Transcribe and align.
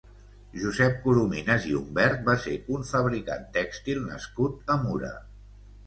Josep 0.61 0.95
Corominas 1.03 1.67
i 1.73 1.77
Humbert 1.81 2.25
va 2.31 2.37
ser 2.47 2.55
un 2.79 2.89
fabricant 2.95 3.47
tèxtil 3.61 4.05
nascut 4.11 4.77
a 4.79 4.83
Mura. 4.85 5.19